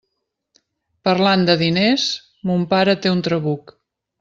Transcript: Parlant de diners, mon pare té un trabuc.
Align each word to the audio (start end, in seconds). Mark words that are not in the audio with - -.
Parlant 1.07 1.43
de 1.51 1.57
diners, 1.63 2.07
mon 2.51 2.65
pare 2.73 2.97
té 3.05 3.13
un 3.19 3.23
trabuc. 3.31 3.77